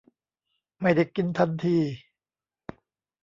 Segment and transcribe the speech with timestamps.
[0.81, 1.77] ไม่ได้กินทันที